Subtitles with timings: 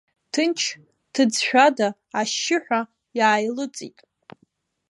[0.31, 0.59] Ҭынч,
[1.13, 1.87] ҭыӡшәада,
[2.19, 2.81] ашьшьыҳәа
[3.17, 3.97] иааилыҵит.